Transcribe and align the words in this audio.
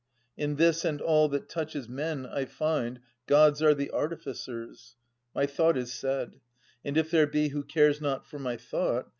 In 0.35 0.55
this, 0.55 0.83
and 0.83 0.99
all 0.99 1.29
that 1.29 1.47
touches 1.47 1.87
men, 1.87 2.25
I 2.25 2.45
find, 2.45 3.01
Gods 3.27 3.61
are 3.61 3.75
the 3.75 3.91
artificers. 3.91 4.95
My 5.35 5.45
thought 5.45 5.77
is 5.77 5.93
said. 5.93 6.39
And 6.83 6.97
if 6.97 7.11
there 7.11 7.27
be 7.27 7.49
who 7.49 7.61
cares 7.61 8.01
not 8.01 8.25
for 8.25 8.39
my 8.39 8.57
thought. 8.57 9.09